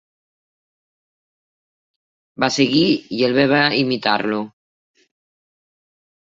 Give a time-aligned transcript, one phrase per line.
[2.45, 2.87] Va seguir
[3.19, 4.43] i el bé va imitar-lo